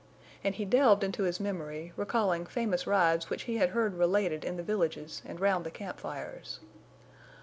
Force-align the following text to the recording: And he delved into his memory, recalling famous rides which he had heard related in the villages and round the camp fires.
And 0.43 0.55
he 0.55 0.65
delved 0.65 1.03
into 1.03 1.21
his 1.25 1.39
memory, 1.39 1.93
recalling 1.95 2.47
famous 2.47 2.87
rides 2.87 3.29
which 3.29 3.43
he 3.43 3.57
had 3.57 3.69
heard 3.69 3.99
related 3.99 4.43
in 4.43 4.57
the 4.57 4.63
villages 4.63 5.21
and 5.27 5.39
round 5.39 5.63
the 5.63 5.69
camp 5.69 5.99
fires. 5.99 6.59